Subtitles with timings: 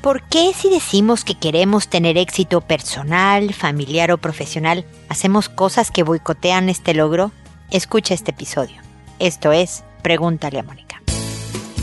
[0.00, 6.02] ¿Por qué si decimos que queremos tener éxito personal, familiar o profesional, hacemos cosas que
[6.02, 7.32] boicotean este logro?
[7.70, 8.80] Escucha este episodio.
[9.18, 11.02] Esto es Pregúntale a Mónica.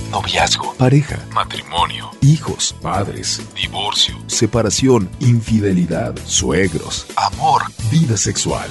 [0.10, 7.62] Noviazgo, pareja, matrimonio, hijos, padres, divorcio, separación, infidelidad, suegros, amor,
[7.92, 8.68] vida sexual.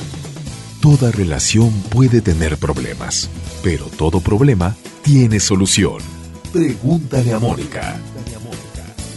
[0.83, 3.31] Toda relación puede tener problemas,
[3.63, 5.99] pero todo problema tiene solución.
[6.53, 7.97] Pregúntale a Mónica.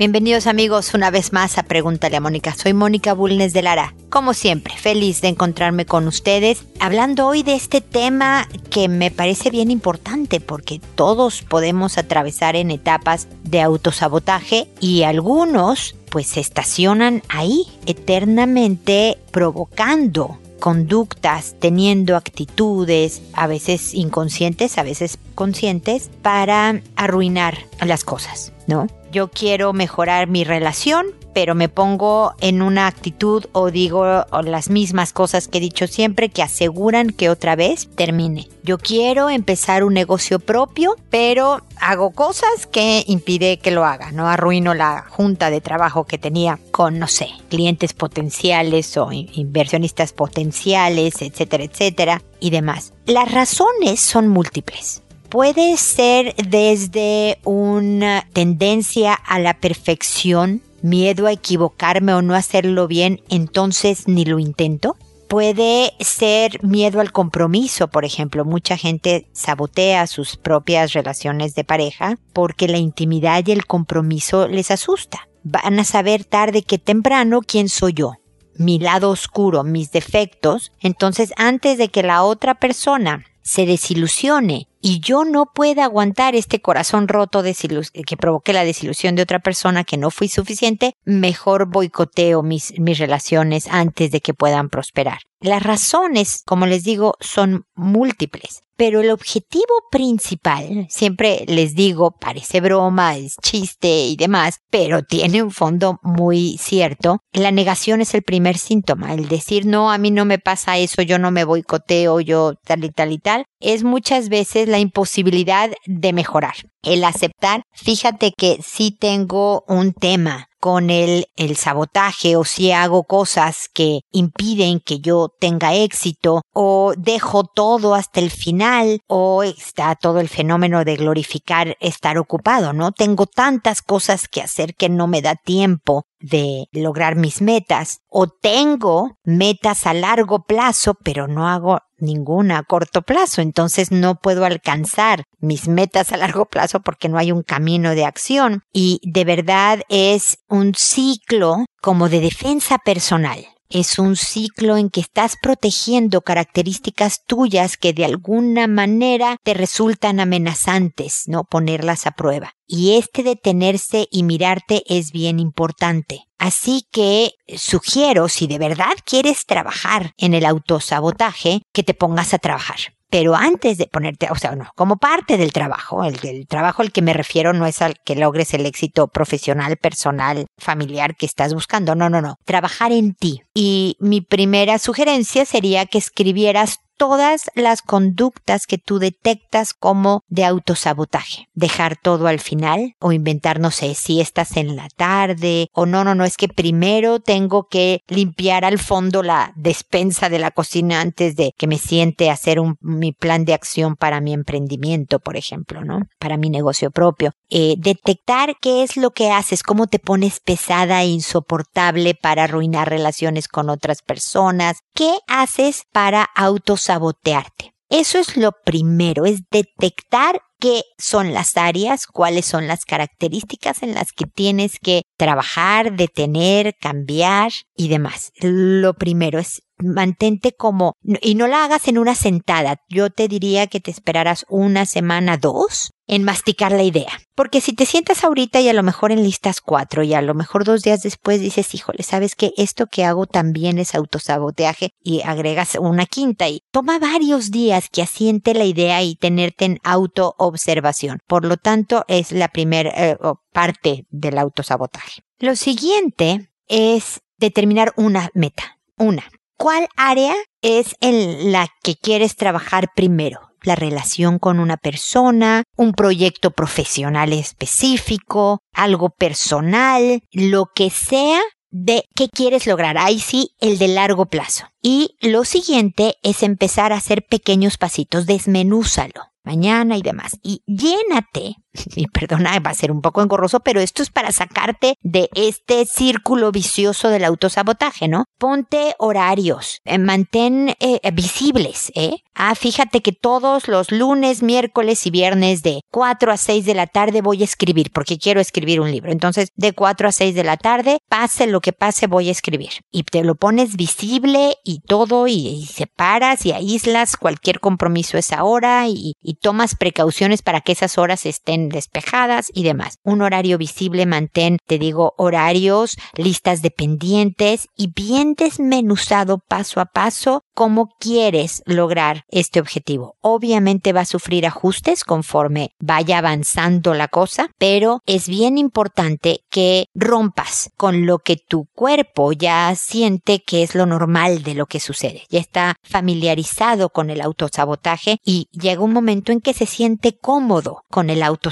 [0.00, 2.54] Bienvenidos amigos una vez más a Pregúntale a Mónica.
[2.54, 3.92] Soy Mónica Bulnes de Lara.
[4.08, 9.50] Como siempre, feliz de encontrarme con ustedes, hablando hoy de este tema que me parece
[9.50, 17.22] bien importante porque todos podemos atravesar en etapas de autosabotaje y algunos pues se estacionan
[17.28, 28.02] ahí eternamente provocando conductas, teniendo actitudes, a veces inconscientes, a veces conscientes, para arruinar las
[28.02, 28.86] cosas, ¿no?
[29.12, 34.04] Yo quiero mejorar mi relación, pero me pongo en una actitud o digo
[34.44, 38.48] las mismas cosas que he dicho siempre que aseguran que otra vez termine.
[38.62, 44.28] Yo quiero empezar un negocio propio, pero hago cosas que impide que lo haga, no
[44.28, 51.20] arruino la junta de trabajo que tenía con, no sé, clientes potenciales o inversionistas potenciales,
[51.20, 52.92] etcétera, etcétera, y demás.
[53.06, 62.12] Las razones son múltiples puede ser desde una tendencia a la perfección miedo a equivocarme
[62.14, 64.96] o no hacerlo bien, entonces ni lo intento.
[65.28, 68.44] Puede ser miedo al compromiso, por ejemplo.
[68.44, 74.72] Mucha gente sabotea sus propias relaciones de pareja porque la intimidad y el compromiso les
[74.72, 75.28] asusta.
[75.44, 78.14] Van a saber tarde que temprano quién soy yo,
[78.56, 80.72] mi lado oscuro, mis defectos.
[80.80, 86.60] Entonces, antes de que la otra persona se desilusione y yo no pueda aguantar este
[86.60, 92.42] corazón roto que provoqué la desilusión de otra persona que no fui suficiente, mejor boicoteo
[92.42, 95.20] mis, mis relaciones antes de que puedan prosperar.
[95.42, 102.60] Las razones, como les digo, son múltiples, pero el objetivo principal, siempre les digo, parece
[102.60, 107.18] broma, es chiste y demás, pero tiene un fondo muy cierto.
[107.32, 111.00] La negación es el primer síntoma, el decir no, a mí no me pasa eso,
[111.00, 115.70] yo no me boicoteo, yo tal y tal y tal, es muchas veces la imposibilidad
[115.86, 116.54] de mejorar.
[116.82, 123.04] El aceptar, fíjate que sí tengo un tema con el, el sabotaje o si hago
[123.04, 129.94] cosas que impiden que yo tenga éxito o dejo todo hasta el final o está
[129.94, 132.92] todo el fenómeno de glorificar estar ocupado, ¿no?
[132.92, 138.26] Tengo tantas cosas que hacer que no me da tiempo de lograr mis metas o
[138.28, 143.42] tengo metas a largo plazo pero no hago ninguna a corto plazo.
[143.42, 148.04] Entonces no puedo alcanzar mis metas a largo plazo porque no hay un camino de
[148.04, 148.62] acción.
[148.72, 155.00] Y de verdad es un ciclo como de defensa personal es un ciclo en que
[155.00, 161.44] estás protegiendo características tuyas que de alguna manera te resultan amenazantes, ¿no?
[161.44, 162.52] Ponerlas a prueba.
[162.66, 166.24] Y este detenerse y mirarte es bien importante.
[166.38, 172.38] Así que sugiero, si de verdad quieres trabajar en el autosabotaje, que te pongas a
[172.38, 172.78] trabajar
[173.10, 177.02] pero antes de ponerte, o sea, no, como parte del trabajo, el, trabajo al que
[177.02, 181.96] me refiero no es al que logres el éxito profesional, personal, familiar que estás buscando,
[181.96, 183.42] no, no, no, trabajar en ti.
[183.52, 190.44] Y mi primera sugerencia sería que escribieras todas las conductas que tú detectas como de
[190.44, 191.46] autosabotaje.
[191.54, 196.04] Dejar todo al final o inventar, no sé, si estás en la tarde o no,
[196.04, 201.00] no, no, es que primero tengo que limpiar al fondo la despensa de la cocina
[201.00, 205.38] antes de que me siente hacer un, mi plan de acción para mi emprendimiento, por
[205.38, 206.02] ejemplo, ¿no?
[206.18, 207.32] Para mi negocio propio.
[207.48, 212.90] Eh, detectar qué es lo que haces, cómo te pones pesada e insoportable para arruinar
[212.90, 217.72] relaciones con otras personas, qué haces para autosabotaje sabotearte.
[217.88, 223.94] Eso es lo primero, es detectar qué son las áreas, cuáles son las características en
[223.94, 228.32] las que tienes que trabajar, detener, cambiar y demás.
[228.40, 232.80] Lo primero es mantente como, y no la hagas en una sentada.
[232.88, 237.20] Yo te diría que te esperaras una semana, dos, en masticar la idea.
[237.36, 240.34] Porque si te sientas ahorita y a lo mejor en listas cuatro y a lo
[240.34, 245.22] mejor dos días después dices, híjole, sabes que esto que hago también es autosaboteaje y
[245.22, 251.20] agregas una quinta y toma varios días que asiente la idea y tenerte en autoobservación.
[251.28, 253.16] Por lo tanto, es la primera eh,
[253.52, 255.22] parte del autosabotaje.
[255.38, 258.78] Lo siguiente es determinar una meta.
[258.96, 259.22] Una.
[259.56, 263.49] ¿Cuál área es en la que quieres trabajar primero?
[263.62, 271.40] La relación con una persona, un proyecto profesional específico, algo personal, lo que sea
[271.70, 272.98] de qué quieres lograr.
[272.98, 274.66] Ahí sí, el de largo plazo.
[274.82, 280.38] Y lo siguiente es empezar a hacer pequeños pasitos, desmenúzalo mañana y demás.
[280.42, 281.56] Y llénate,
[281.96, 285.84] y perdona, va a ser un poco engorroso, pero esto es para sacarte de este
[285.84, 288.24] círculo vicioso del autosabotaje, ¿no?
[288.38, 292.16] Ponte horarios, eh, mantén eh, visibles, ¿eh?
[292.34, 296.86] Ah, fíjate que todos los lunes, miércoles y viernes de 4 a 6 de la
[296.86, 299.12] tarde voy a escribir, porque quiero escribir un libro.
[299.12, 302.70] Entonces, de 4 a 6 de la tarde, pase lo que pase, voy a escribir.
[302.90, 308.88] Y te lo pones visible y todo, y, separas y aíslas cualquier compromiso esa hora
[308.88, 312.96] y tomas precauciones para que esas horas estén despejadas y demás.
[313.04, 319.86] Un horario visible, mantén, te digo, horarios, listas de pendientes y bien desmenuzado paso a
[319.86, 323.16] paso cómo quieres lograr este objetivo.
[323.20, 329.86] Obviamente va a sufrir ajustes conforme vaya avanzando la cosa, pero es bien importante que
[329.94, 334.80] rompas con lo que tu cuerpo ya siente que es lo normal de lo que
[334.80, 335.24] sucede.
[335.30, 340.82] Ya está familiarizado con el autosabotaje y llega un momento en que se siente cómodo
[340.90, 341.49] con el autosabotaje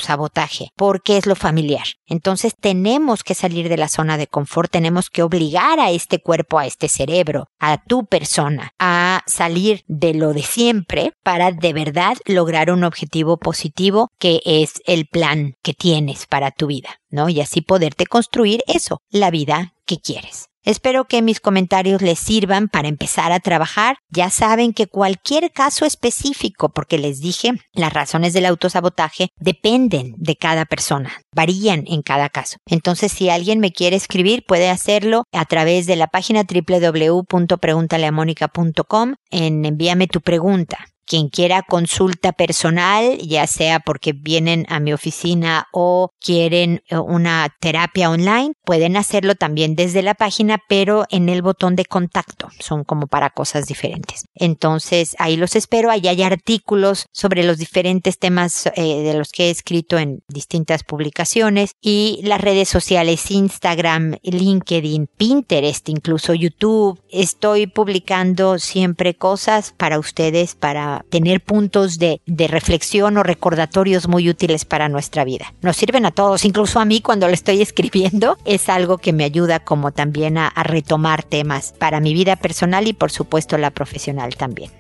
[0.77, 1.87] porque es lo familiar.
[2.07, 6.59] Entonces tenemos que salir de la zona de confort, tenemos que obligar a este cuerpo,
[6.59, 12.17] a este cerebro, a tu persona, a salir de lo de siempre para de verdad
[12.25, 17.29] lograr un objetivo positivo que es el plan que tienes para tu vida, ¿no?
[17.29, 20.48] Y así poderte construir eso, la vida que quieres.
[20.69, 23.97] Espero que mis comentarios les sirvan para empezar a trabajar.
[24.11, 30.37] Ya saben que cualquier caso específico, porque les dije, las razones del autosabotaje dependen de
[30.37, 32.59] cada persona, varían en cada caso.
[32.67, 39.65] Entonces, si alguien me quiere escribir, puede hacerlo a través de la página www.preguntaleamónica.com en
[39.65, 40.77] envíame tu pregunta.
[41.09, 47.49] Quien quiera consulta personal, ya sea porque vienen a mi oficina o quieren eh, una
[47.61, 52.51] terapia online, pueden hacerlo también desde la página, pero en el botón de contacto.
[52.61, 54.27] Son como para cosas diferentes.
[54.35, 55.91] Entonces, ahí los espero.
[55.91, 60.85] Ahí hay artículos sobre los diferentes temas eh, de los que he escrito en distintas
[60.85, 67.01] publicaciones y las redes sociales, Instagram, LinkedIn, Pinterest, incluso YouTube.
[67.11, 74.65] Estoy publicando siempre cosas para ustedes, para tener puntos de, reflexión o recordatorios muy útiles
[74.65, 75.53] para nuestra vida.
[75.61, 79.25] Nos sirven a todos, incluso a mí cuando lo estoy escribiendo, es algo que me
[79.25, 84.37] ayuda como también a retomar temas para mi vida personal y por supuesto la profesional
[84.37, 84.71] también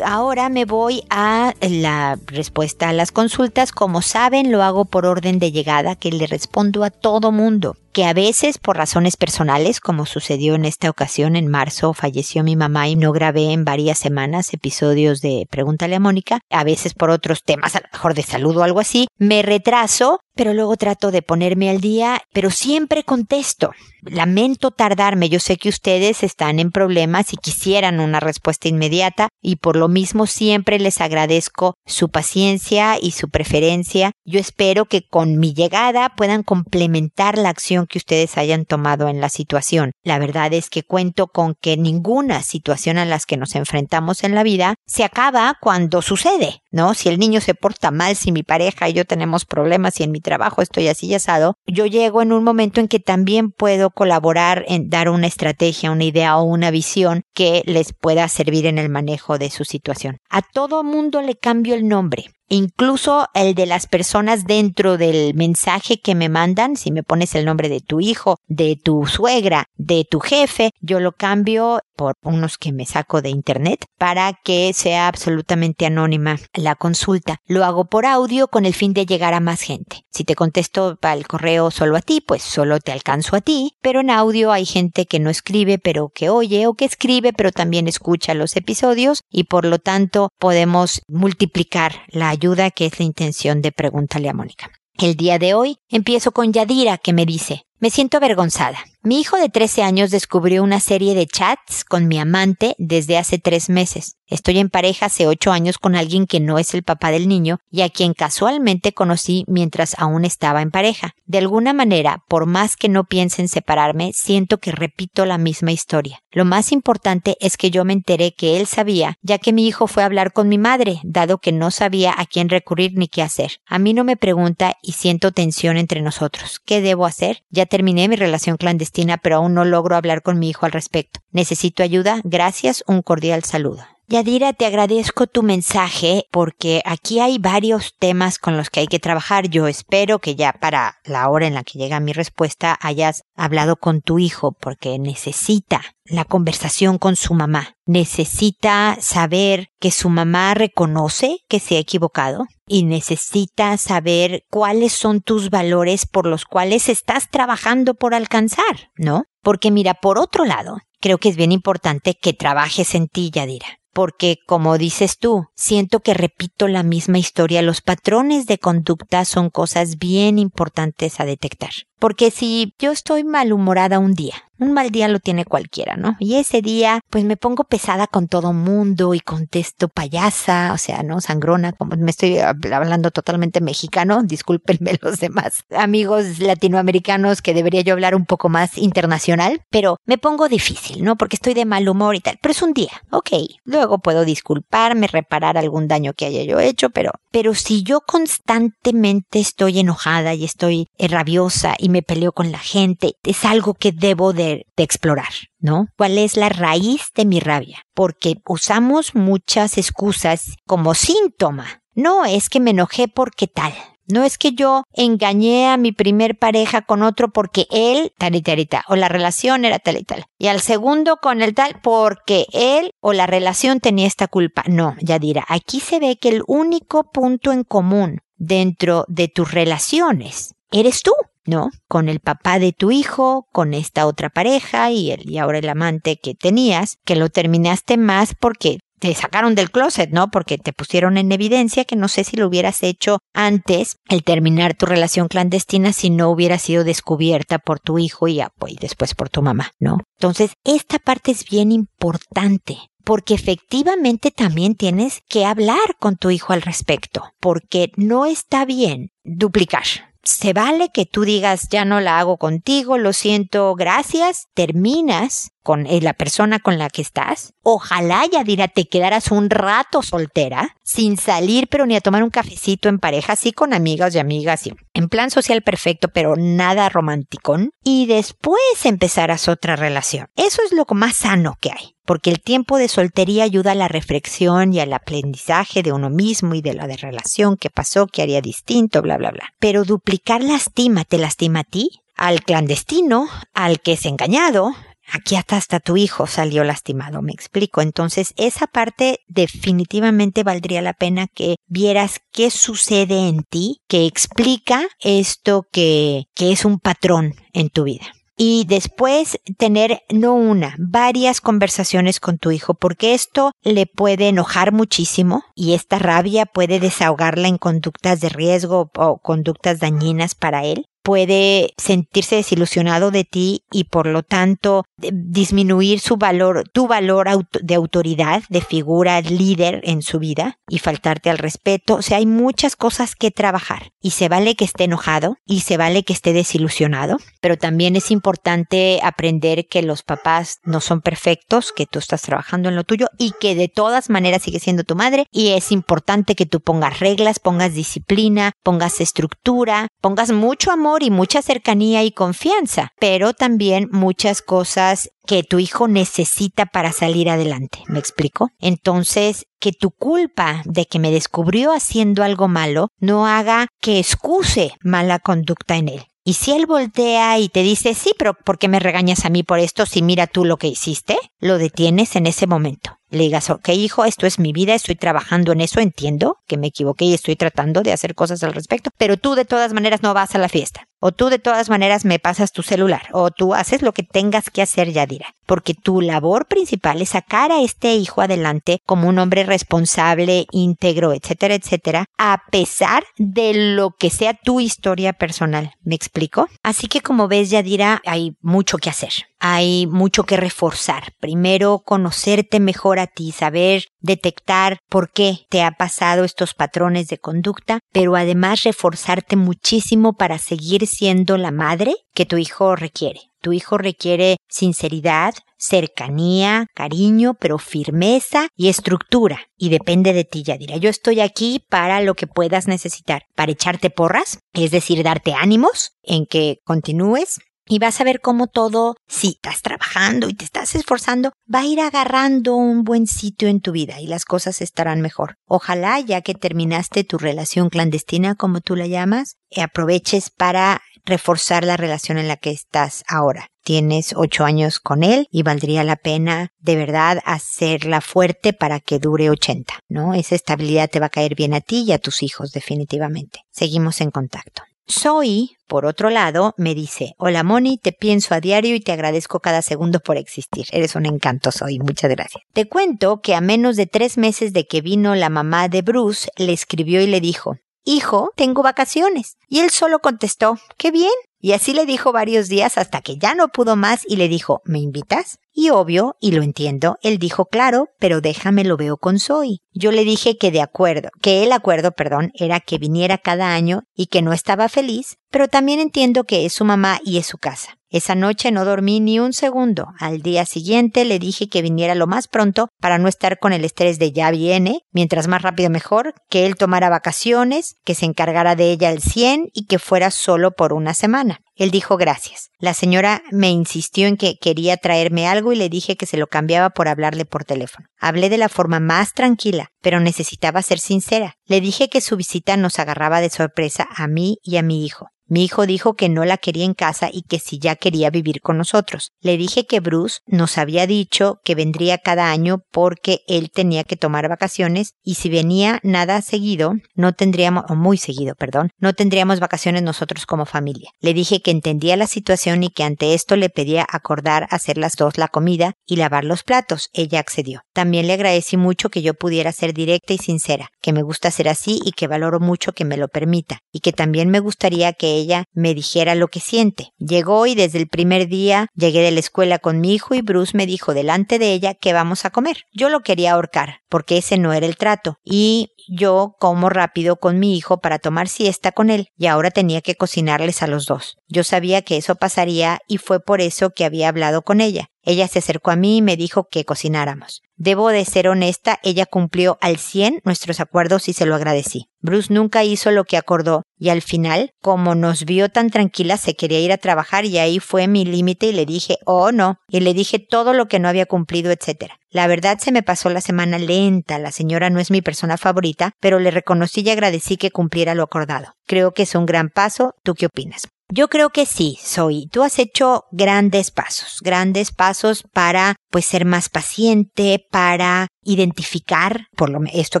[0.02, 3.72] ahora me voy a la respuesta a las consultas.
[3.72, 8.04] Como saben, lo hago por orden de llegada, que le respondo a todo mundo que
[8.04, 12.88] a veces por razones personales, como sucedió en esta ocasión en marzo, falleció mi mamá
[12.88, 17.42] y no grabé en varias semanas episodios de Pregúntale a Mónica, a veces por otros
[17.42, 21.22] temas, a lo mejor de salud o algo así, me retraso, pero luego trato de
[21.22, 23.72] ponerme al día, pero siempre contesto.
[24.02, 29.56] Lamento tardarme, yo sé que ustedes están en problemas y quisieran una respuesta inmediata y
[29.56, 34.12] por lo mismo siempre les agradezco su paciencia y su preferencia.
[34.24, 39.20] Yo espero que con mi llegada puedan complementar la acción que ustedes hayan tomado en
[39.20, 39.92] la situación.
[40.02, 44.34] La verdad es que cuento con que ninguna situación a las que nos enfrentamos en
[44.34, 46.94] la vida se acaba cuando sucede, ¿no?
[46.94, 50.12] Si el niño se porta mal, si mi pareja y yo tenemos problemas, si en
[50.12, 54.64] mi trabajo estoy así asado, yo llego en un momento en que también puedo colaborar
[54.68, 58.88] en dar una estrategia, una idea o una visión que les pueda servir en el
[58.88, 60.18] manejo de su situación.
[60.28, 66.00] A todo mundo le cambio el nombre incluso el de las personas dentro del mensaje
[66.00, 70.04] que me mandan, si me pones el nombre de tu hijo, de tu suegra, de
[70.04, 75.08] tu jefe, yo lo cambio por unos que me saco de internet para que sea
[75.08, 77.38] absolutamente anónima la consulta.
[77.46, 80.04] Lo hago por audio con el fin de llegar a más gente.
[80.10, 84.00] Si te contesto el correo solo a ti, pues solo te alcanzo a ti, pero
[84.00, 87.88] en audio hay gente que no escribe pero que oye o que escribe pero también
[87.88, 93.62] escucha los episodios y por lo tanto podemos multiplicar la ayuda que es la intención
[93.62, 94.70] de Pregúntale a Mónica.
[94.94, 98.78] El día de hoy empiezo con Yadira que me dice, me siento avergonzada.
[99.02, 103.38] Mi hijo de 13 años descubrió una serie de chats con mi amante desde hace
[103.38, 104.18] tres meses.
[104.26, 107.58] Estoy en pareja hace ocho años con alguien que no es el papá del niño
[107.68, 111.14] y a quien casualmente conocí mientras aún estaba en pareja.
[111.24, 115.72] De alguna manera, por más que no piense en separarme, siento que repito la misma
[115.72, 116.20] historia.
[116.30, 119.88] Lo más importante es que yo me enteré que él sabía, ya que mi hijo
[119.88, 123.22] fue a hablar con mi madre, dado que no sabía a quién recurrir ni qué
[123.22, 123.60] hacer.
[123.66, 126.60] A mí no me pregunta y siento tensión entre nosotros.
[126.64, 127.42] ¿Qué debo hacer?
[127.50, 131.20] Ya terminé mi relación clandestina, pero aún no logro hablar con mi hijo al respecto.
[131.32, 132.20] Necesito ayuda.
[132.24, 132.84] Gracias.
[132.86, 133.84] Un cordial saludo.
[134.12, 138.98] Yadira, te agradezco tu mensaje porque aquí hay varios temas con los que hay que
[138.98, 139.48] trabajar.
[139.48, 143.76] Yo espero que ya para la hora en la que llega mi respuesta hayas hablado
[143.76, 147.76] con tu hijo porque necesita la conversación con su mamá.
[147.86, 155.20] Necesita saber que su mamá reconoce que se ha equivocado y necesita saber cuáles son
[155.20, 159.26] tus valores por los cuales estás trabajando por alcanzar, ¿no?
[159.40, 163.79] Porque mira, por otro lado, creo que es bien importante que trabajes en ti, Yadira
[163.92, 167.62] porque, como dices tú, siento que repito la misma historia.
[167.62, 171.70] Los patrones de conducta son cosas bien importantes a detectar.
[171.98, 176.16] Porque si yo estoy malhumorada un día, un mal día lo tiene cualquiera, ¿no?
[176.20, 181.02] Y ese día, pues me pongo pesada con todo mundo y contesto payasa, o sea,
[181.02, 181.20] ¿no?
[181.20, 187.94] Sangrona, como me estoy hablando totalmente mexicano, discúlpenme los demás amigos latinoamericanos que debería yo
[187.94, 191.16] hablar un poco más internacional, pero me pongo difícil, ¿no?
[191.16, 193.30] Porque estoy de mal humor y tal, pero es un día, ok.
[193.64, 199.38] Luego puedo disculparme, reparar algún daño que haya yo hecho, pero, pero si yo constantemente
[199.38, 204.32] estoy enojada y estoy rabiosa y me peleo con la gente, es algo que debo
[204.32, 205.86] de, de explorar, ¿no?
[205.96, 207.82] ¿Cuál es la raíz de mi rabia?
[207.94, 211.82] Porque usamos muchas excusas como síntoma.
[211.94, 213.72] No es que me enojé porque tal.
[214.10, 218.42] No es que yo engañé a mi primer pareja con otro porque él tal y
[218.42, 220.24] tal y tal, o la relación era tal y tal.
[220.38, 224.64] Y al segundo con el tal porque él o la relación tenía esta culpa.
[224.66, 229.52] No, ya dirá, aquí se ve que el único punto en común dentro de tus
[229.52, 231.12] relaciones eres tú.
[231.46, 231.70] ¿no?
[231.88, 235.68] Con el papá de tu hijo, con esta otra pareja y, el, y ahora el
[235.68, 240.30] amante que tenías, que lo terminaste más porque te sacaron del closet, ¿no?
[240.30, 244.74] Porque te pusieron en evidencia que no sé si lo hubieras hecho antes, el terminar
[244.74, 249.30] tu relación clandestina, si no hubiera sido descubierta por tu hijo y, pues, después por
[249.30, 249.98] tu mamá, ¿no?
[250.18, 256.52] Entonces, esta parte es bien importante porque efectivamente también tienes que hablar con tu hijo
[256.52, 259.84] al respecto, porque no está bien duplicar,
[260.22, 265.86] se vale que tú digas ya no la hago contigo, lo siento, gracias, terminas con
[265.86, 267.52] eh, la persona con la que estás.
[267.62, 272.30] Ojalá ya dirá te quedaras un rato soltera, sin salir pero ni a tomar un
[272.30, 276.88] cafecito en pareja, así con amigas y amigas, y en plan social perfecto, pero nada
[276.88, 277.58] romántico.
[277.82, 280.28] Y después empezarás otra relación.
[280.36, 283.86] Eso es lo más sano que hay porque el tiempo de soltería ayuda a la
[283.86, 288.40] reflexión y al aprendizaje de uno mismo y de la relación que pasó, que haría
[288.40, 289.54] distinto, bla, bla, bla.
[289.60, 292.02] Pero duplicar lastima, ¿te lastima a ti?
[292.16, 294.74] Al clandestino, al que es engañado,
[295.12, 297.80] aquí hasta, hasta tu hijo salió lastimado, me explico.
[297.80, 304.86] Entonces, esa parte definitivamente valdría la pena que vieras qué sucede en ti, que explica
[305.00, 308.06] esto que, que es un patrón en tu vida
[308.42, 314.72] y después tener no una, varias conversaciones con tu hijo, porque esto le puede enojar
[314.72, 320.86] muchísimo y esta rabia puede desahogarla en conductas de riesgo o conductas dañinas para él
[321.02, 327.28] puede sentirse desilusionado de ti y por lo tanto disminuir su valor, tu valor
[327.62, 331.94] de autoridad, de figura líder en su vida y faltarte al respeto.
[331.94, 335.76] O sea, hay muchas cosas que trabajar y se vale que esté enojado y se
[335.76, 341.72] vale que esté desilusionado, pero también es importante aprender que los papás no son perfectos,
[341.72, 344.96] que tú estás trabajando en lo tuyo y que de todas maneras sigue siendo tu
[344.96, 350.89] madre y es importante que tú pongas reglas, pongas disciplina, pongas estructura, pongas mucho amor
[351.00, 357.30] y mucha cercanía y confianza, pero también muchas cosas que tu hijo necesita para salir
[357.30, 357.82] adelante.
[357.86, 358.50] ¿Me explico?
[358.58, 364.72] Entonces, que tu culpa de que me descubrió haciendo algo malo no haga que excuse
[364.82, 366.04] mala conducta en él.
[366.24, 369.42] Y si él voltea y te dice, sí, pero ¿por qué me regañas a mí
[369.42, 371.16] por esto si mira tú lo que hiciste?
[371.38, 375.52] Lo detienes en ese momento le digas, ok hijo, esto es mi vida, estoy trabajando
[375.52, 379.16] en eso, entiendo que me equivoqué y estoy tratando de hacer cosas al respecto, pero
[379.16, 380.86] tú de todas maneras no vas a la fiesta.
[381.02, 383.08] O tú de todas maneras me pasas tu celular.
[383.12, 385.34] O tú haces lo que tengas que hacer, Yadira.
[385.46, 391.14] Porque tu labor principal es sacar a este hijo adelante como un hombre responsable, íntegro,
[391.14, 395.72] etcétera, etcétera, a pesar de lo que sea tu historia personal.
[395.82, 396.48] ¿Me explico?
[396.62, 401.14] Así que como ves, Yadira, hay mucho que hacer hay mucho que reforzar.
[401.18, 407.18] Primero, conocerte mejor a ti, saber detectar por qué te ha pasado estos patrones de
[407.18, 413.20] conducta, pero además reforzarte muchísimo para seguir siendo la madre que tu hijo requiere.
[413.40, 419.40] Tu hijo requiere sinceridad, cercanía, cariño, pero firmeza y estructura.
[419.56, 420.76] Y depende de ti, Yadira.
[420.76, 423.22] Yo estoy aquí para lo que puedas necesitar.
[423.34, 428.48] Para echarte porras, es decir, darte ánimos en que continúes, y vas a ver cómo
[428.48, 433.48] todo, si estás trabajando y te estás esforzando, va a ir agarrando un buen sitio
[433.48, 435.36] en tu vida y las cosas estarán mejor.
[435.46, 441.76] Ojalá, ya que terminaste tu relación clandestina, como tú la llamas, aproveches para reforzar la
[441.76, 443.46] relación en la que estás ahora.
[443.62, 448.98] Tienes ocho años con él y valdría la pena de verdad hacerla fuerte para que
[448.98, 450.14] dure ochenta, ¿no?
[450.14, 453.42] Esa estabilidad te va a caer bien a ti y a tus hijos, definitivamente.
[453.52, 454.62] Seguimos en contacto.
[454.90, 459.40] Zoe, por otro lado, me dice, hola Moni, te pienso a diario y te agradezco
[459.40, 460.66] cada segundo por existir.
[460.72, 462.42] Eres un encanto, Zoe, muchas gracias.
[462.52, 466.30] Te cuento que a menos de tres meses de que vino la mamá de Bruce,
[466.36, 467.56] le escribió y le dijo,
[467.92, 469.36] Hijo, tengo vacaciones.
[469.48, 471.10] Y él solo contestó, qué bien.
[471.40, 474.62] Y así le dijo varios días hasta que ya no pudo más y le dijo,
[474.64, 475.38] ¿me invitas?
[475.52, 479.58] Y obvio, y lo entiendo, él dijo, claro, pero déjame lo veo con Zoe.
[479.72, 483.80] Yo le dije que de acuerdo, que el acuerdo, perdón, era que viniera cada año
[483.92, 487.38] y que no estaba feliz, pero también entiendo que es su mamá y es su
[487.38, 487.79] casa.
[487.90, 489.88] Esa noche no dormí ni un segundo.
[489.98, 493.64] Al día siguiente le dije que viniera lo más pronto para no estar con el
[493.64, 498.54] estrés de ya viene, mientras más rápido mejor, que él tomara vacaciones, que se encargara
[498.54, 501.40] de ella al 100 y que fuera solo por una semana.
[501.56, 502.50] Él dijo gracias.
[502.60, 506.28] La señora me insistió en que quería traerme algo y le dije que se lo
[506.28, 507.88] cambiaba por hablarle por teléfono.
[507.98, 511.34] Hablé de la forma más tranquila, pero necesitaba ser sincera.
[511.44, 515.08] Le dije que su visita nos agarraba de sorpresa a mí y a mi hijo.
[515.30, 518.40] Mi hijo dijo que no la quería en casa y que si ya quería vivir
[518.40, 519.12] con nosotros.
[519.20, 523.94] Le dije que Bruce nos había dicho que vendría cada año porque él tenía que
[523.94, 529.38] tomar vacaciones y si venía nada seguido, no tendríamos, o muy seguido, perdón, no tendríamos
[529.38, 530.90] vacaciones nosotros como familia.
[530.98, 534.96] Le dije que entendía la situación y que ante esto le pedía acordar hacer las
[534.96, 536.90] dos la comida y lavar los platos.
[536.92, 537.62] Ella accedió.
[537.72, 541.48] También le agradecí mucho que yo pudiera ser directa y sincera, que me gusta ser
[541.48, 545.19] así y que valoro mucho que me lo permita, y que también me gustaría que
[545.20, 546.90] ella me dijera lo que siente.
[546.98, 550.56] Llegó y desde el primer día llegué de la escuela con mi hijo y Bruce
[550.56, 552.64] me dijo delante de ella que vamos a comer.
[552.72, 557.38] Yo lo quería ahorcar, porque ese no era el trato, y yo como rápido con
[557.38, 561.16] mi hijo para tomar siesta con él, y ahora tenía que cocinarles a los dos.
[561.28, 564.88] Yo sabía que eso pasaría y fue por eso que había hablado con ella.
[565.02, 567.42] Ella se acercó a mí y me dijo que cocináramos.
[567.56, 571.88] Debo de ser honesta, ella cumplió al cien nuestros acuerdos y se lo agradecí.
[572.00, 576.34] Bruce nunca hizo lo que acordó y al final, como nos vio tan tranquila, se
[576.34, 579.80] quería ir a trabajar y ahí fue mi límite y le dije, oh no, y
[579.80, 581.92] le dije todo lo que no había cumplido, etc.
[582.10, 585.92] La verdad se me pasó la semana lenta, la señora no es mi persona favorita,
[586.00, 588.54] pero le reconocí y agradecí que cumpliera lo acordado.
[588.66, 589.94] Creo que es un gran paso.
[590.02, 590.68] ¿Tú qué opinas?
[590.92, 592.26] Yo creo que sí, soy.
[592.32, 599.50] Tú has hecho grandes pasos, grandes pasos para pues ser más paciente, para identificar por
[599.50, 600.00] lo esto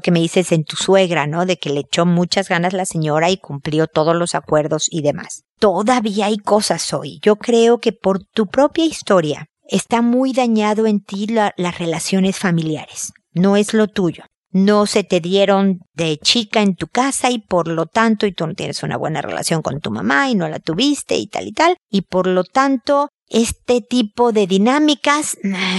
[0.00, 1.46] que me dices en tu suegra, ¿no?
[1.46, 5.44] De que le echó muchas ganas la señora y cumplió todos los acuerdos y demás.
[5.60, 7.20] Todavía hay cosas hoy.
[7.22, 13.12] Yo creo que por tu propia historia está muy dañado en ti las relaciones familiares.
[13.32, 17.68] No es lo tuyo no se te dieron de chica en tu casa y por
[17.68, 20.58] lo tanto, y tú no tienes una buena relación con tu mamá y no la
[20.58, 25.38] tuviste y tal y tal, y por lo tanto, este tipo de dinámicas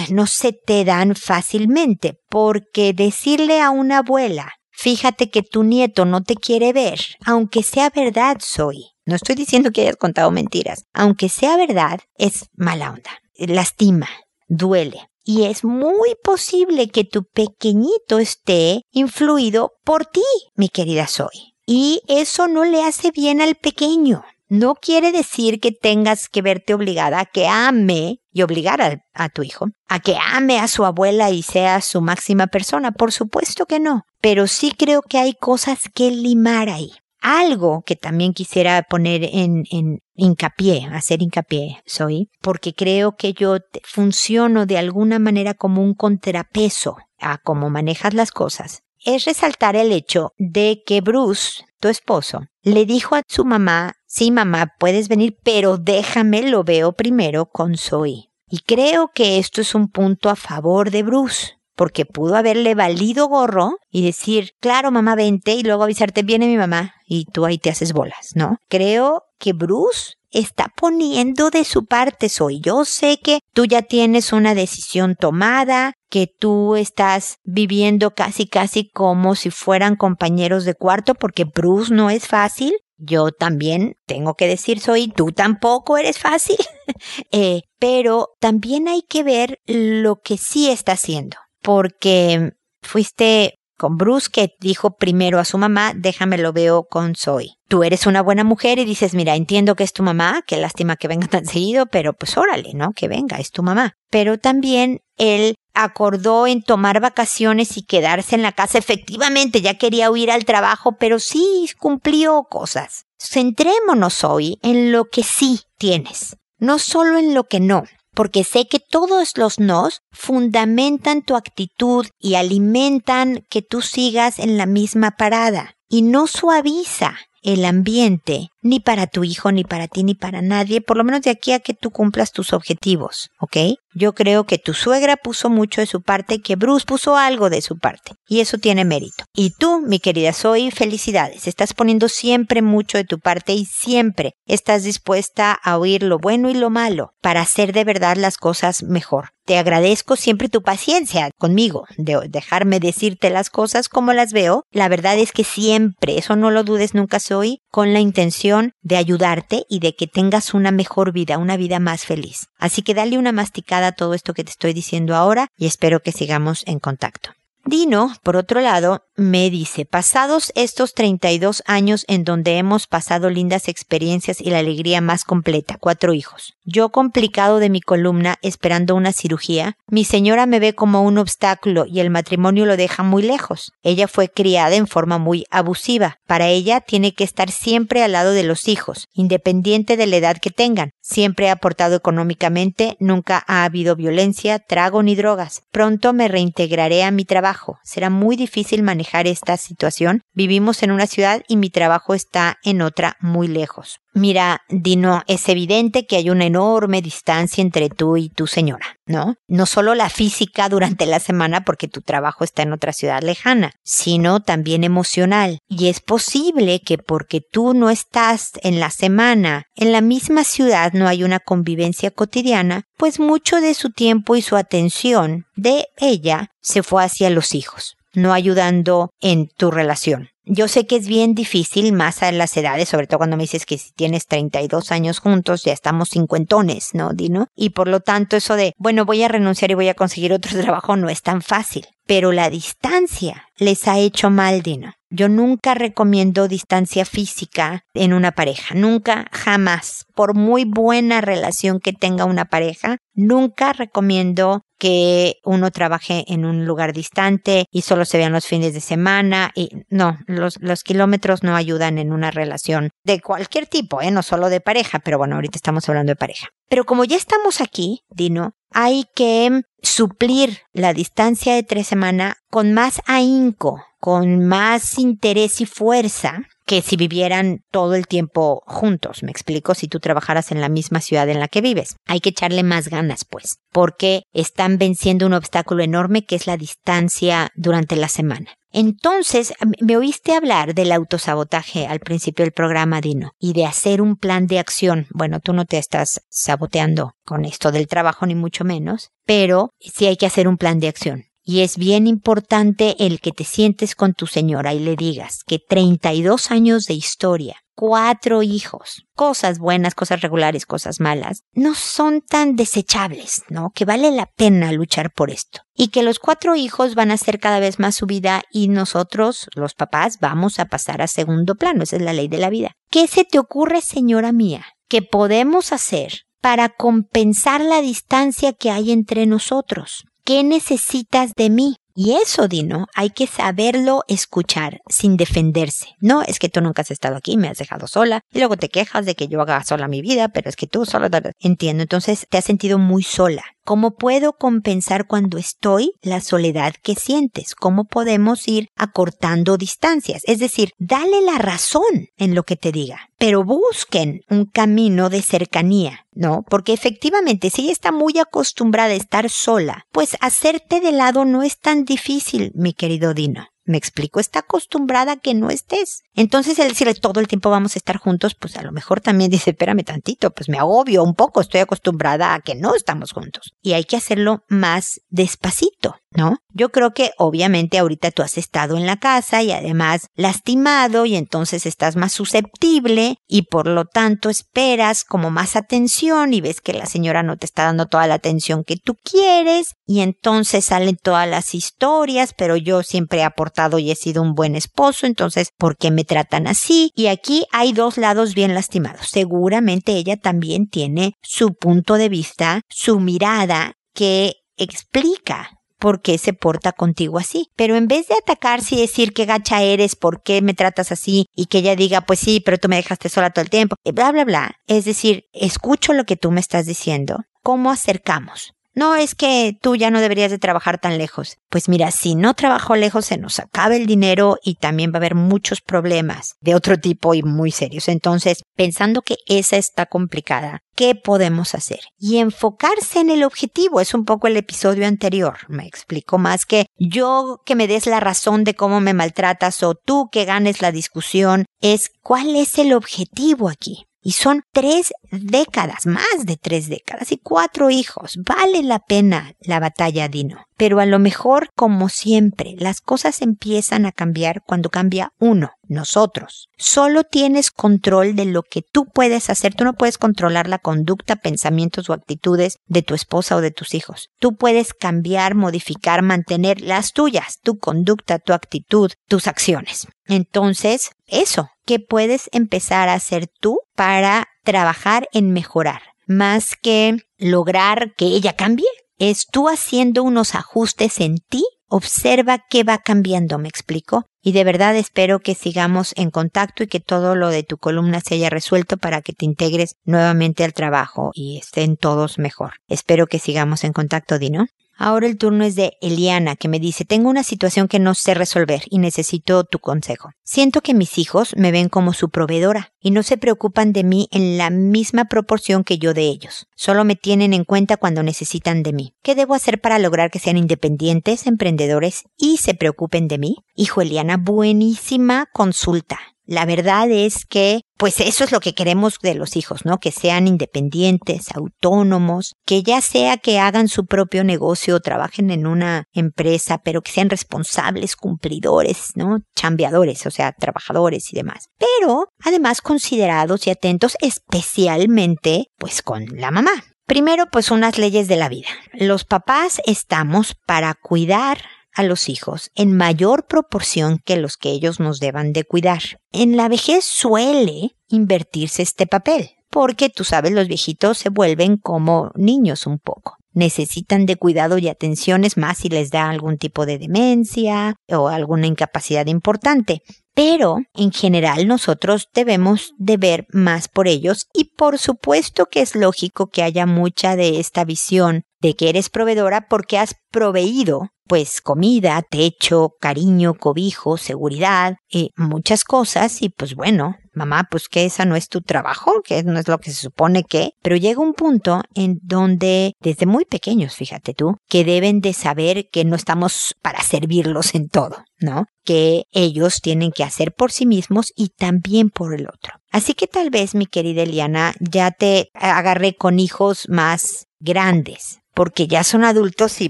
[0.09, 6.23] no se te dan fácilmente, porque decirle a una abuela, fíjate que tu nieto no
[6.23, 8.87] te quiere ver, aunque sea verdad, soy.
[9.05, 14.07] No estoy diciendo que hayas contado mentiras, aunque sea verdad, es mala onda, lastima,
[14.47, 20.23] duele y es muy posible que tu pequeñito esté influido por ti,
[20.55, 21.53] mi querida Zoe.
[21.65, 24.23] Y eso no le hace bien al pequeño.
[24.49, 29.29] No quiere decir que tengas que verte obligada a que ame y obligar a, a,
[29.29, 32.91] tu hijo a que ame a su abuela y sea su máxima persona.
[32.91, 34.03] Por supuesto que no.
[34.19, 36.91] Pero sí creo que hay cosas que limar ahí.
[37.21, 43.57] Algo que también quisiera poner en, en hincapié, hacer hincapié, soy, porque creo que yo
[43.83, 49.91] funciono de alguna manera como un contrapeso a cómo manejas las cosas, es resaltar el
[49.91, 55.37] hecho de que Bruce, tu esposo, le dijo a su mamá, sí mamá, puedes venir,
[55.43, 58.29] pero déjame lo veo primero con Zoe.
[58.47, 63.27] Y creo que esto es un punto a favor de Bruce, porque pudo haberle valido
[63.27, 67.57] gorro y decir, claro, mamá, vente y luego avisarte, viene mi mamá y tú ahí
[67.57, 68.57] te haces bolas, ¿no?
[68.69, 72.59] Creo que Bruce está poniendo de su parte, soy.
[72.61, 78.87] Yo sé que tú ya tienes una decisión tomada, que tú estás viviendo casi casi
[78.87, 84.47] como si fueran compañeros de cuarto, porque Bruce no es fácil, yo también tengo que
[84.47, 86.57] decir soy, tú tampoco eres fácil,
[87.31, 94.29] eh, pero también hay que ver lo que sí está haciendo, porque fuiste con Bruce
[94.31, 97.55] que dijo primero a su mamá, déjame lo veo con Zoe.
[97.67, 100.97] Tú eres una buena mujer y dices, mira, entiendo que es tu mamá, qué lástima
[100.97, 102.91] que venga tan seguido, pero pues órale, ¿no?
[102.91, 103.93] Que venga, es tu mamá.
[104.11, 108.77] Pero también él acordó en tomar vacaciones y quedarse en la casa.
[108.77, 113.05] Efectivamente, ya quería huir al trabajo, pero sí cumplió cosas.
[113.19, 118.67] Centrémonos hoy en lo que sí tienes, no solo en lo que no porque sé
[118.67, 125.11] que todos los nos fundamentan tu actitud y alimentan que tú sigas en la misma
[125.11, 125.75] parada.
[125.87, 130.81] Y no suaviza el ambiente ni para tu hijo, ni para ti, ni para nadie,
[130.81, 133.57] por lo menos de aquí a que tú cumplas tus objetivos, ¿ok?
[133.93, 137.61] Yo creo que tu suegra puso mucho de su parte, que Bruce puso algo de
[137.61, 139.25] su parte, y eso tiene mérito.
[139.33, 144.33] Y tú, mi querida Zoe, felicidades, estás poniendo siempre mucho de tu parte y siempre
[144.45, 148.83] estás dispuesta a oír lo bueno y lo malo para hacer de verdad las cosas
[148.83, 149.29] mejor.
[149.45, 154.63] Te agradezco siempre tu paciencia conmigo, de dejarme decirte las cosas como las veo.
[154.71, 158.50] La verdad es que siempre, eso no lo dudes nunca, soy, con la intención
[158.81, 162.47] de ayudarte y de que tengas una mejor vida, una vida más feliz.
[162.57, 166.01] Así que dale una masticada a todo esto que te estoy diciendo ahora y espero
[166.01, 167.31] que sigamos en contacto.
[167.63, 173.67] Dino, por otro lado, me dice, pasados estos 32 años en donde hemos pasado lindas
[173.67, 176.55] experiencias y la alegría más completa, cuatro hijos.
[176.65, 181.85] Yo complicado de mi columna esperando una cirugía, mi señora me ve como un obstáculo
[181.85, 183.73] y el matrimonio lo deja muy lejos.
[183.83, 186.17] Ella fue criada en forma muy abusiva.
[186.25, 190.37] Para ella tiene que estar siempre al lado de los hijos, independiente de la edad
[190.37, 190.91] que tengan.
[191.01, 195.61] Siempre ha aportado económicamente, nunca ha habido violencia, trago ni drogas.
[195.71, 197.60] Pronto me reintegraré a mi trabajo.
[197.83, 200.21] Será muy difícil manejar esta situación.
[200.33, 203.99] Vivimos en una ciudad y mi trabajo está en otra muy lejos.
[204.13, 209.35] Mira, Dino, es evidente que hay una enorme distancia entre tú y tu señora, ¿no?
[209.47, 213.71] No solo la física durante la semana porque tu trabajo está en otra ciudad lejana,
[213.83, 215.59] sino también emocional.
[215.69, 220.93] Y es posible que porque tú no estás en la semana en la misma ciudad
[220.93, 226.51] no hay una convivencia cotidiana, pues mucho de su tiempo y su atención de ella
[226.61, 230.30] se fue hacia los hijos no ayudando en tu relación.
[230.43, 233.65] Yo sé que es bien difícil más a las edades, sobre todo cuando me dices
[233.65, 237.47] que si tienes 32 años juntos, ya estamos cincuentones, ¿no, Dino?
[237.55, 240.51] Y por lo tanto eso de, bueno, voy a renunciar y voy a conseguir otro
[240.61, 241.85] trabajo no es tan fácil.
[242.07, 244.93] Pero la distancia les ha hecho mal, Dino.
[245.11, 250.05] Yo nunca recomiendo distancia física en una pareja, nunca, jamás.
[250.15, 256.65] Por muy buena relación que tenga una pareja, nunca recomiendo que uno trabaje en un
[256.65, 261.55] lugar distante y solo se vean los fines de semana y no, los, kilómetros no
[261.55, 264.09] ayudan en una relación de cualquier tipo, ¿eh?
[264.09, 266.47] no solo de pareja, pero bueno, ahorita estamos hablando de pareja.
[266.67, 272.73] Pero como ya estamos aquí, Dino, hay que suplir la distancia de tres semanas con
[272.73, 279.23] más ahínco, con más interés y fuerza que si vivieran todo el tiempo juntos.
[279.23, 281.95] Me explico, si tú trabajaras en la misma ciudad en la que vives.
[282.05, 286.57] Hay que echarle más ganas, pues, porque están venciendo un obstáculo enorme que es la
[286.57, 288.53] distancia durante la semana.
[288.73, 294.15] Entonces, me oíste hablar del autosabotaje al principio del programa, Dino, y de hacer un
[294.15, 295.07] plan de acción.
[295.11, 300.05] Bueno, tú no te estás saboteando con esto del trabajo, ni mucho menos, pero sí
[300.05, 301.25] hay que hacer un plan de acción.
[301.43, 305.59] Y es bien importante el que te sientes con tu señora y le digas que
[305.59, 312.55] 32 años de historia, cuatro hijos, cosas buenas, cosas regulares, cosas malas, no son tan
[312.55, 313.71] desechables, ¿no?
[313.73, 315.61] Que vale la pena luchar por esto.
[315.75, 319.49] Y que los cuatro hijos van a hacer cada vez más su vida y nosotros,
[319.55, 321.81] los papás, vamos a pasar a segundo plano.
[321.81, 322.73] Esa es la ley de la vida.
[322.91, 328.91] ¿Qué se te ocurre, señora mía, que podemos hacer para compensar la distancia que hay
[328.91, 330.05] entre nosotros?
[330.23, 331.77] ¿Qué necesitas de mí?
[331.93, 335.87] Y eso, Dino, hay que saberlo escuchar sin defenderse.
[335.99, 338.69] No, es que tú nunca has estado aquí, me has dejado sola, y luego te
[338.69, 341.09] quejas de que yo haga sola mi vida, pero es que tú sola...
[341.39, 343.43] Entiendo, entonces te has sentido muy sola.
[343.63, 347.53] ¿Cómo puedo compensar cuando estoy la soledad que sientes?
[347.53, 350.23] ¿Cómo podemos ir acortando distancias?
[350.25, 355.21] Es decir, dale la razón en lo que te diga, pero busquen un camino de
[355.21, 356.43] cercanía, ¿no?
[356.49, 361.43] Porque efectivamente, si ella está muy acostumbrada a estar sola, pues hacerte de lado no
[361.43, 363.47] es tan difícil, mi querido Dino.
[363.63, 366.01] Me explico, está acostumbrada a que no estés.
[366.15, 369.31] Entonces, el decirle todo el tiempo vamos a estar juntos, pues a lo mejor también
[369.31, 373.53] dice, espérame tantito, pues me agobio un poco, estoy acostumbrada a que no estamos juntos.
[373.61, 375.95] Y hay que hacerlo más despacito.
[376.13, 376.37] ¿no?
[376.53, 381.15] Yo creo que obviamente ahorita tú has estado en la casa y además lastimado y
[381.15, 386.73] entonces estás más susceptible y por lo tanto esperas como más atención y ves que
[386.73, 390.97] la señora no te está dando toda la atención que tú quieres y entonces salen
[391.01, 395.51] todas las historias, pero yo siempre he aportado y he sido un buen esposo, entonces
[395.57, 396.91] ¿por qué me tratan así?
[396.95, 399.07] Y aquí hay dos lados bien lastimados.
[399.11, 405.49] Seguramente ella también tiene su punto de vista, su mirada que explica
[405.81, 407.47] por qué se porta contigo así.
[407.55, 411.25] Pero en vez de atacarse y decir qué gacha eres, por qué me tratas así,
[411.35, 414.11] y que ella diga, pues sí, pero tú me dejaste sola todo el tiempo, bla,
[414.11, 414.55] bla, bla.
[414.67, 417.17] Es decir, escucho lo que tú me estás diciendo.
[417.43, 418.53] ¿Cómo acercamos?
[418.73, 421.37] No es que tú ya no deberías de trabajar tan lejos.
[421.49, 424.97] Pues mira, si no trabajo lejos se nos acaba el dinero y también va a
[424.97, 427.89] haber muchos problemas de otro tipo y muy serios.
[427.89, 431.81] Entonces, pensando que esa está complicada, ¿qué podemos hacer?
[431.97, 433.81] Y enfocarse en el objetivo.
[433.81, 435.39] Es un poco el episodio anterior.
[435.49, 439.75] Me explico más que yo que me des la razón de cómo me maltratas o
[439.75, 441.45] tú que ganes la discusión.
[441.59, 443.85] Es cuál es el objetivo aquí.
[444.03, 448.17] Y son tres décadas, más de tres décadas y cuatro hijos.
[448.17, 450.45] Vale la pena la batalla, Dino.
[450.57, 456.49] Pero a lo mejor, como siempre, las cosas empiezan a cambiar cuando cambia uno, nosotros.
[456.57, 459.55] Solo tienes control de lo que tú puedes hacer.
[459.55, 463.73] Tú no puedes controlar la conducta, pensamientos o actitudes de tu esposa o de tus
[463.73, 464.09] hijos.
[464.19, 469.87] Tú puedes cambiar, modificar, mantener las tuyas, tu conducta, tu actitud, tus acciones.
[470.05, 475.81] Entonces, eso, ¿qué puedes empezar a hacer tú para trabajar en mejorar?
[476.07, 482.63] Más que lograr que ella cambie, es tú haciendo unos ajustes en ti, observa qué
[482.63, 484.05] va cambiando, me explico.
[484.21, 488.01] Y de verdad espero que sigamos en contacto y que todo lo de tu columna
[488.01, 492.53] se haya resuelto para que te integres nuevamente al trabajo y estén todos mejor.
[492.67, 494.45] Espero que sigamos en contacto, Dino.
[494.83, 498.15] Ahora el turno es de Eliana, que me dice, tengo una situación que no sé
[498.15, 500.09] resolver y necesito tu consejo.
[500.23, 504.07] Siento que mis hijos me ven como su proveedora y no se preocupan de mí
[504.11, 506.47] en la misma proporción que yo de ellos.
[506.55, 508.95] Solo me tienen en cuenta cuando necesitan de mí.
[509.03, 513.35] ¿Qué debo hacer para lograr que sean independientes, emprendedores y se preocupen de mí?
[513.53, 515.99] Hijo Eliana, buenísima consulta.
[516.31, 519.79] La verdad es que, pues eso es lo que queremos de los hijos, ¿no?
[519.79, 525.45] Que sean independientes, autónomos, que ya sea que hagan su propio negocio o trabajen en
[525.45, 529.19] una empresa, pero que sean responsables, cumplidores, ¿no?
[529.35, 531.49] Chambeadores, o sea, trabajadores y demás.
[531.59, 536.51] Pero, además, considerados y atentos especialmente, pues, con la mamá.
[536.85, 538.47] Primero, pues unas leyes de la vida.
[538.71, 541.39] Los papás estamos para cuidar
[541.73, 545.81] a los hijos en mayor proporción que los que ellos nos deban de cuidar.
[546.11, 552.11] En la vejez suele invertirse este papel, porque tú sabes, los viejitos se vuelven como
[552.15, 553.17] niños un poco.
[553.33, 558.47] Necesitan de cuidado y atenciones más si les da algún tipo de demencia o alguna
[558.47, 559.81] incapacidad importante.
[560.13, 565.75] Pero, en general, nosotros debemos de ver más por ellos y por supuesto que es
[565.75, 571.41] lógico que haya mucha de esta visión de que eres proveedora porque has proveído pues
[571.41, 578.05] comida, techo, cariño, cobijo, seguridad y muchas cosas y pues bueno, mamá, pues que esa
[578.05, 581.13] no es tu trabajo, que no es lo que se supone que, pero llega un
[581.13, 586.55] punto en donde desde muy pequeños, fíjate tú, que deben de saber que no estamos
[586.61, 588.45] para servirlos en todo, ¿no?
[588.63, 592.53] Que ellos tienen que hacer por sí mismos y también por el otro.
[592.71, 598.67] Así que tal vez, mi querida Eliana, ya te agarré con hijos más grandes, porque
[598.67, 599.69] ya son adultos y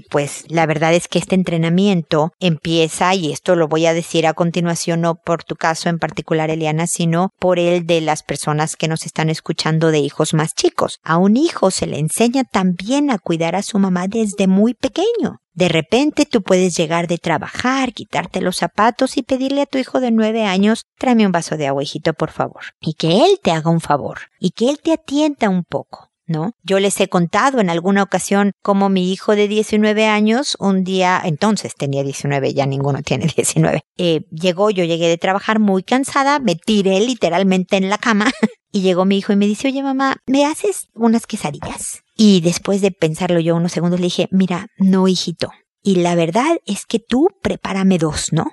[0.00, 4.34] pues la verdad es que este entrenamiento empieza, y esto lo voy a decir a
[4.34, 8.86] continuación, no por tu caso en particular, Eliana, sino por el de las personas que
[8.86, 10.98] nos están escuchando de hijos más chicos.
[11.02, 15.38] A un hijo se le enseña también a cuidar a su mamá desde muy pequeño.
[15.54, 20.00] De repente tú puedes llegar de trabajar, quitarte los zapatos y pedirle a tu hijo
[20.00, 22.62] de nueve años, tráeme un vaso de agua, hijito, por favor.
[22.78, 24.18] Y que él te haga un favor.
[24.38, 26.11] Y que él te atienda un poco.
[26.32, 26.56] ¿No?
[26.64, 31.20] Yo les he contado en alguna ocasión cómo mi hijo de 19 años, un día,
[31.24, 36.40] entonces tenía 19, ya ninguno tiene 19, eh, llegó, yo llegué de trabajar muy cansada,
[36.40, 38.32] me tiré literalmente en la cama
[38.72, 42.02] y llegó mi hijo y me dice, oye mamá, ¿me haces unas quesadillas?
[42.16, 45.50] Y después de pensarlo yo unos segundos le dije, mira, no hijito.
[45.84, 48.46] Y la verdad es que tú prepárame dos, ¿no?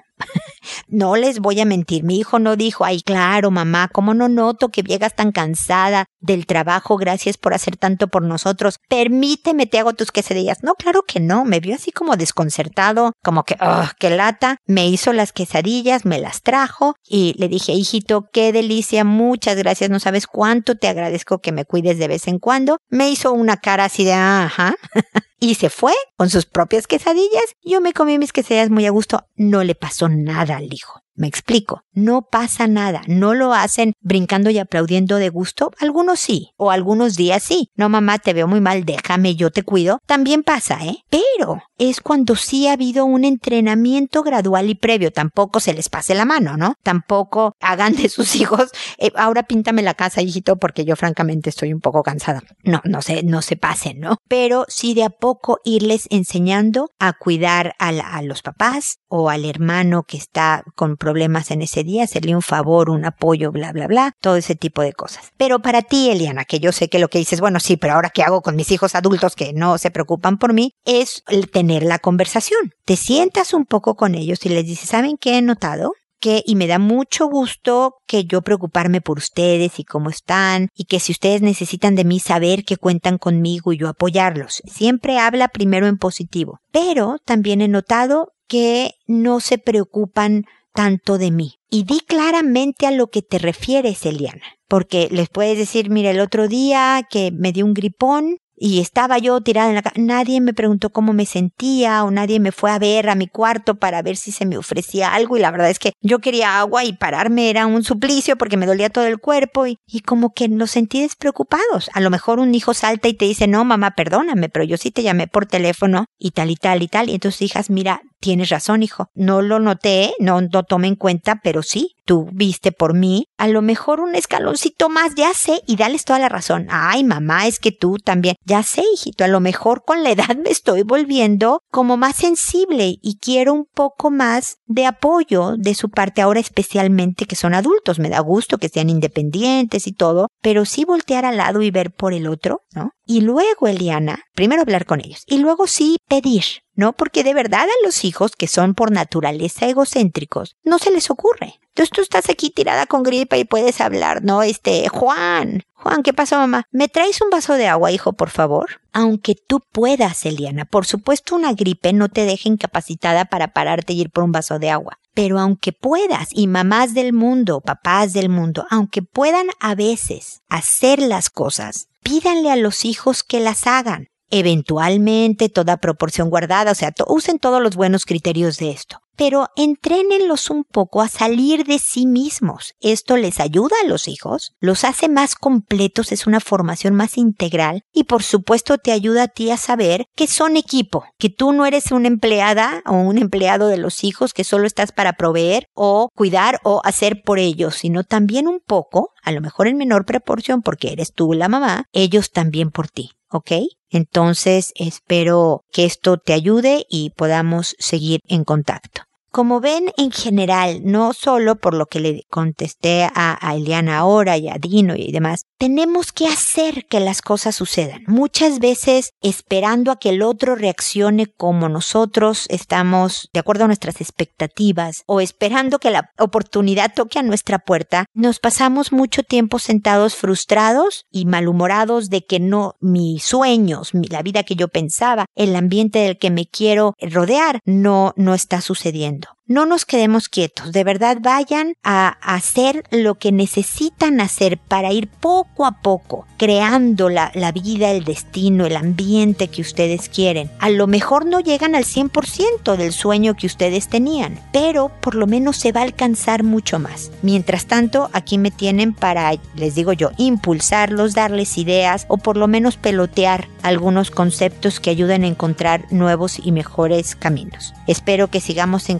[0.88, 4.69] No les voy a mentir, mi hijo no dijo, ay, claro, mamá, ¿cómo no noto
[4.69, 6.97] que llegas tan cansada del trabajo?
[6.97, 8.77] Gracias por hacer tanto por nosotros.
[8.89, 10.63] Permíteme, te hago tus quesadillas.
[10.63, 14.58] No, claro que no, me vio así como desconcertado, como que, oh, qué lata.
[14.65, 19.89] Me hizo las quesadillas, me las trajo y le dije, hijito, qué delicia, muchas gracias,
[19.89, 22.77] no sabes cuánto te agradezco que me cuides de vez en cuando.
[22.89, 24.75] Me hizo una cara así de, ajá.
[25.39, 27.56] y se fue con sus propias quesadillas.
[27.63, 29.25] Yo me comí mis quesadillas muy a gusto.
[29.36, 31.02] No le pasó nada al hijo.
[31.19, 36.51] Me explico, no pasa nada, no lo hacen brincando y aplaudiendo de gusto, algunos sí,
[36.55, 37.71] o algunos días sí.
[37.75, 39.99] No mamá, te veo muy mal, déjame, yo te cuido.
[40.05, 40.99] También pasa, ¿eh?
[41.10, 46.15] Pero es cuando sí ha habido un entrenamiento gradual y previo, tampoco se les pase
[46.15, 46.75] la mano, ¿no?
[46.84, 51.73] Tampoco hagan de sus hijos, eh, ahora píntame la casa, hijito, porque yo francamente estoy
[51.73, 52.43] un poco cansada.
[52.63, 54.19] No, no se, no se pasen, ¿no?
[54.29, 59.43] Pero sí de a poco irles enseñando a cuidar a, a los papás o al
[59.43, 61.09] hermano que está con problemas
[61.50, 64.93] en ese día, hacerle un favor, un apoyo, bla, bla, bla, todo ese tipo de
[64.93, 65.32] cosas.
[65.38, 68.10] Pero para ti, Eliana, que yo sé que lo que dices, bueno, sí, pero ahora
[68.10, 72.00] qué hago con mis hijos adultos que no se preocupan por mí, es tener la
[72.00, 72.74] conversación.
[72.86, 75.93] Te sientas un poco con ellos y les dices, ¿saben qué he notado?
[76.19, 80.86] que, y me da mucho gusto que yo preocuparme por ustedes y cómo están, y
[80.86, 84.62] que si ustedes necesitan de mí saber que cuentan conmigo y yo apoyarlos.
[84.65, 86.60] Siempre habla primero en positivo.
[86.72, 91.55] Pero también he notado que no se preocupan tanto de mí.
[91.69, 94.45] Y di claramente a lo que te refieres, Eliana.
[94.67, 99.17] Porque les puedes decir, mira, el otro día que me dio un gripón y estaba
[99.17, 99.95] yo tirada en la cama.
[99.98, 103.76] Nadie me preguntó cómo me sentía o nadie me fue a ver a mi cuarto
[103.76, 106.84] para ver si se me ofrecía algo y la verdad es que yo quería agua
[106.84, 110.50] y pararme era un suplicio porque me dolía todo el cuerpo y, y como que
[110.50, 111.89] nos sentí despreocupados.
[111.93, 114.91] A lo mejor un hijo salta y te dice, no, mamá, perdóname, pero yo sí
[114.91, 117.10] te llamé por teléfono y tal y tal y tal.
[117.10, 119.08] Y entonces hijas, mira, tienes razón, hijo.
[119.15, 123.48] No lo noté, no, no tomé en cuenta, pero sí, tú viste por mí, a
[123.48, 126.65] lo mejor un escaloncito más, ya sé, y dales toda la razón.
[126.72, 130.36] Ay, mamá, es que tú también, ya sé, hijito, a lo mejor con la edad
[130.43, 135.91] me estoy volviendo como más sensible y quiero un poco más de apoyo de su
[135.91, 138.00] parte ahora especialmente que son adultos.
[138.00, 141.91] Me da gusto que sean independientes y todo, pero sí voltear al lado y ver
[141.91, 142.89] por el otro, ¿no?
[143.06, 146.43] Y luego, Eliana, primero hablar con ellos y luego sí pedir,
[146.80, 146.94] ¿no?
[146.94, 151.60] Porque de verdad a los hijos que son por naturaleza egocéntricos, no se les ocurre.
[151.68, 154.44] Entonces tú estás aquí tirada con gripa y puedes hablar, ¿no?
[154.44, 156.63] Este, Juan, Juan, ¿qué pasó, mamá?
[156.72, 158.82] ¿Me traes un vaso de agua, hijo, por favor?
[158.94, 164.02] Aunque tú puedas, Eliana, por supuesto una gripe no te deja incapacitada para pararte y
[164.02, 165.00] ir por un vaso de agua.
[165.13, 171.00] Pero aunque puedas, y mamás del mundo, papás del mundo, aunque puedan a veces hacer
[171.00, 174.08] las cosas, pídanle a los hijos que las hagan.
[174.30, 180.50] Eventualmente, toda proporción guardada, o sea, usen todos los buenos criterios de esto pero entrénenlos
[180.50, 182.76] un poco a salir de sí mismos.
[182.80, 187.82] Esto les ayuda a los hijos, los hace más completos, es una formación más integral
[187.92, 191.65] y por supuesto te ayuda a ti a saber que son equipo, que tú no
[191.65, 196.08] eres una empleada o un empleado de los hijos que solo estás para proveer o
[196.15, 200.62] cuidar o hacer por ellos, sino también un poco, a lo mejor en menor proporción
[200.62, 203.12] porque eres tú la mamá, ellos también por ti.
[203.30, 203.52] ¿Ok?
[203.89, 209.04] Entonces espero que esto te ayude y podamos seguir en contacto.
[209.32, 214.50] Como ven, en general, no solo por lo que le contesté a, Eliana ahora y
[214.50, 218.04] a Dino y demás, tenemos que hacer que las cosas sucedan.
[218.08, 224.00] Muchas veces esperando a que el otro reaccione como nosotros estamos de acuerdo a nuestras
[224.00, 230.15] expectativas o esperando que la oportunidad toque a nuestra puerta, nos pasamos mucho tiempo sentados
[230.15, 236.00] frustrados y malhumorados de que no mis sueños, la vida que yo pensaba, el ambiente
[236.00, 241.17] del que me quiero rodear, no, no está sucediendo no nos quedemos quietos, de verdad
[241.19, 247.91] vayan a hacer lo que necesitan hacer para ir poco a poco creando la, vida,
[247.91, 250.49] el destino, el ambiente que ustedes quieren.
[250.59, 255.27] A lo mejor no llegan al 100% del sueño que ustedes tenían, pero por lo
[255.27, 257.12] menos se va a alcanzar mucho más.
[257.23, 262.47] Mientras tanto, aquí me tienen para, les digo yo, impulsarlos, darles ideas o por lo
[262.47, 267.73] menos pelotear algunos conceptos que ayuden a encontrar nuevos y mejores caminos.
[267.85, 268.99] Espero que sigamos en